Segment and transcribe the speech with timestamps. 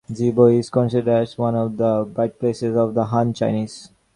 [0.11, 3.91] Zibo is considered as one of the birthplaces of the Han Chinese.